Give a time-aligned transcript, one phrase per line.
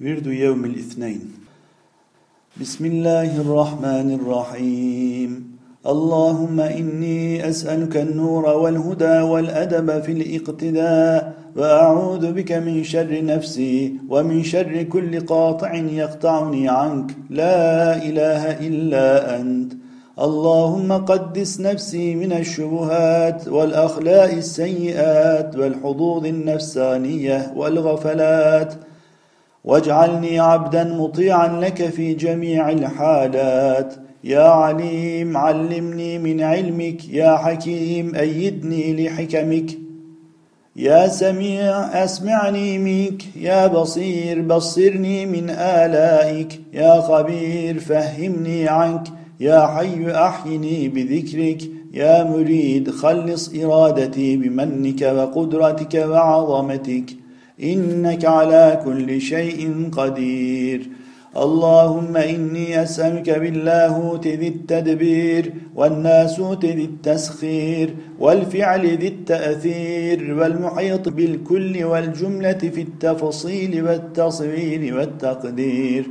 [0.00, 1.20] ورد يوم الاثنين.
[2.60, 5.56] بسم الله الرحمن الرحيم.
[5.86, 14.82] اللهم إني أسألك النور والهدى والأدب في الاقتداء وأعوذ بك من شر نفسي ومن شر
[14.82, 17.10] كل قاطع يقطعني عنك.
[17.30, 19.72] لا إله إلا أنت.
[20.20, 28.74] اللهم قدس نفسي من الشبهات والأخلاء السيئات والحظوظ النفسانية والغفلات.
[29.66, 33.94] واجعلني عبدا مطيعا لك في جميع الحالات.
[34.24, 37.08] يا عليم علمني من علمك.
[37.08, 39.70] يا حكيم أيدني لحكمك.
[40.76, 43.22] يا سميع أسمعني منك.
[43.36, 46.60] يا بصير بصرني من آلائك.
[46.72, 49.06] يا خبير فهمني عنك.
[49.40, 51.70] يا حي أحيني بذكرك.
[51.94, 57.25] يا مريد خلص إرادتي بمنك وقدرتك وعظمتك.
[57.62, 60.88] إنك على كل شيء قدير.
[61.36, 72.52] اللهم إني أسألك باللاهوت ذي التدبير والناسوت ذي التسخير والفعل ذي التأثير والمحيط بالكل والجملة
[72.52, 76.04] في التفصيل والتصوير والتقدير.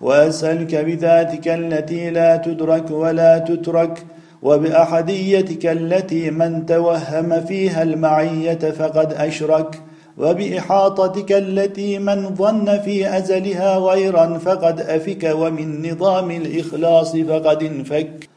[0.00, 4.04] وأسألك بذاتك التي لا تدرك ولا تترك
[4.42, 9.80] وبأحديتك التي من توهم فيها المعية فقد أشرك.
[10.18, 18.28] وبإحاطتك التي من ظن في أزلها غيرا فقد أفك ومن نظام الإخلاص فقد انفك.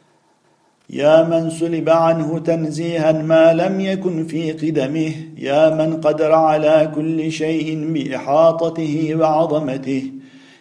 [0.89, 7.31] يا من سلب عنه تنزيها ما لم يكن في قدمه يا من قدر على كل
[7.31, 10.11] شيء بإحاطته وعظمته.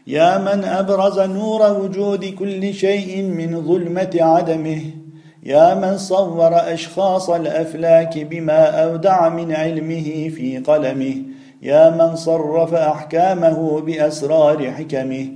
[0.06, 5.03] يا من أبرز نور وجود كل شيء من ظلمة عدمه.
[5.44, 11.14] يا من صور أشخاص الأفلاك بما أودع من علمه في قلمه.
[11.62, 15.26] يا من صرف أحكامه بأسرار حكمه.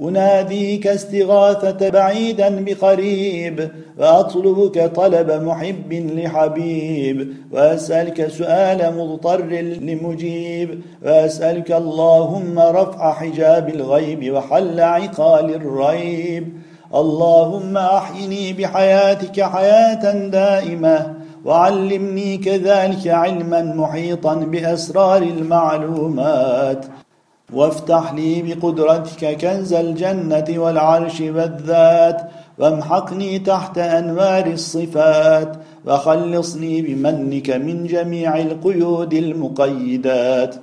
[0.00, 7.34] أناديك استغاثة بعيدا بقريب وأطلبك طلب محب لحبيب.
[7.52, 9.44] وأسألك سؤال مضطر
[9.80, 10.80] لمجيب.
[11.02, 16.61] وأسألك اللهم رفع حجاب الغيب وحل عقال الريب.
[16.94, 21.14] اللهم أحيني بحياتك حياة دائمة
[21.44, 26.86] وعلمني كذلك علما محيطا بأسرار المعلومات
[27.52, 32.20] وافتح لي بقدرتك كنز الجنة والعرش والذات
[32.58, 40.54] وامحقني تحت أنوار الصفات وخلصني بمنك من جميع القيود المقيدات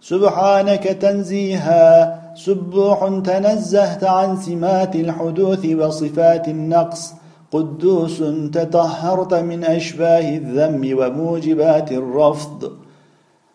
[0.00, 2.18] سبحانك تنزيها.
[2.34, 7.12] سبوح تنزهت عن سمات الحدوث وصفات النقص.
[7.52, 8.18] قدوس
[8.52, 12.72] تطهرت من أشباه الذم وموجبات الرفض.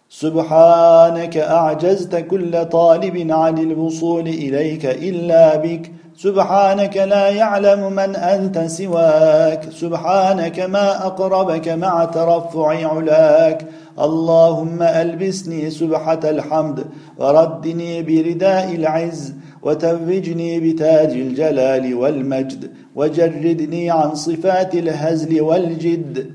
[0.09, 5.91] سبحانك أعجزت كل طالب عن الوصول إليك إلا بك.
[6.17, 9.69] سبحانك لا يعلم من أنت سواك.
[9.71, 13.65] سبحانك ما أقربك مع ترفع علاك.
[13.99, 16.85] اللهم ألبسني سبحة الحمد
[17.17, 26.31] وردني برداء العز وتوجني بتاج الجلال والمجد وجردني عن صفات الهزل والجد.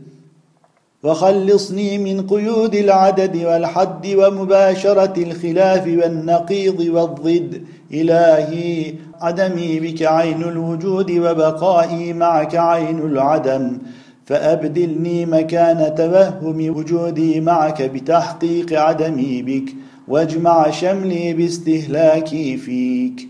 [1.02, 7.62] وخلصني من قيود العدد والحد ومباشرة الخلاف والنقيض والضد.
[7.92, 13.78] إلهي عدمي بك عين الوجود وبقائي معك عين العدم.
[14.28, 19.74] فأبدلني مكان توهم وجودي معك بتحقيق عدمي بك
[20.08, 23.28] واجمع شملي باستهلاكي فيك.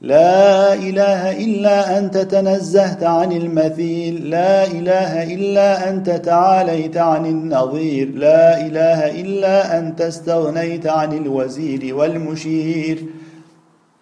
[0.00, 8.66] لا إله إلا أنت تنزهت عن المثيل لا إله إلا أنت تعاليت عن النظير لا
[8.66, 13.04] إله إلا أنت استغنيت عن الوزير والمشير.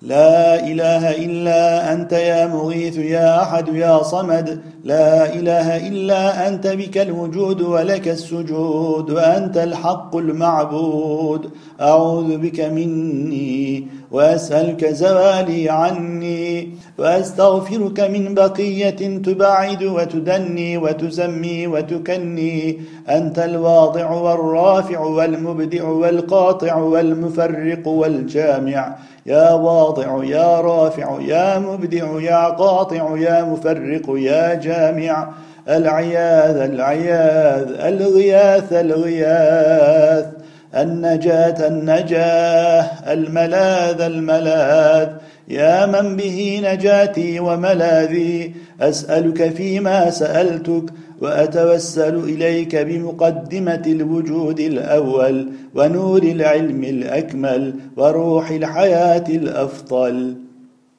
[0.04, 4.60] لا إله إلا أنت يا مغيث يا أحد يا صمد.
[4.84, 11.50] لا إله إلا أنت بك الوجود ولك السجود وأنت الحق المعبود.
[11.80, 16.68] أعوذ بك مني وأسألك زوالي عني
[16.98, 28.96] وأستغفرك من بقية تبعد وتدني وتسمي وتكني أنت الواضع والرافع والمبدع والقاطع والمفرق والجامع
[29.26, 35.28] يا واضع يا رافع يا مبدع يا قاطع يا مفرق يا جامع
[35.68, 40.43] العياذ العياذ الغياث الغياث
[40.74, 45.08] النجاة النجاة الملاذ الملاذ.
[45.48, 50.84] يا من به نجاتي وملاذي أسألك فيما سألتك
[51.20, 60.34] وأتوسل إليك بمقدمة الوجود الأول ونور العلم الأكمل وروح الحياة الأفضل.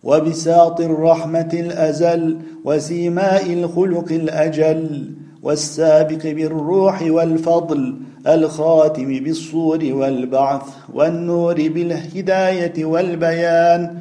[0.04, 5.12] وبساط الرحمة الأزل وسيماء الخلق الأجل
[5.44, 7.96] والسابق بالروح والفضل
[8.28, 10.62] الخاتم بالصور والبعث
[10.94, 13.98] والنور بالهداية والبيان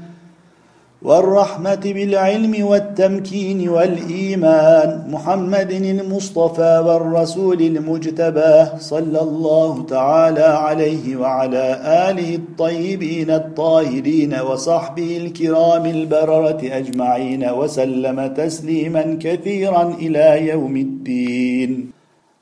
[1.03, 5.05] والرحمة بالعلم والتمكين والإيمان.
[5.11, 11.81] محمد المصطفى والرسول المجتبى صلى الله تعالى عليه وعلى
[12.11, 22.04] آله الطيبين الطاهرين وصحبه الكرام البررة أجمعين وسلم تسليما كثيرا إلى يوم الدين.